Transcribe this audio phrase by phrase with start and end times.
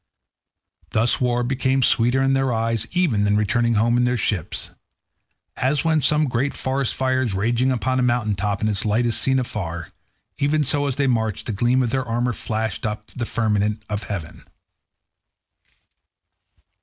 [0.93, 4.71] Thus war became sweeter in their eyes even than returning home in their ships.
[5.57, 9.05] As when some great forest fire is raging upon a mountain top and its light
[9.05, 9.89] is seen afar,
[10.39, 13.83] even so as they marched the gleam of their armour flashed up into the firmament
[13.91, 14.43] of heaven.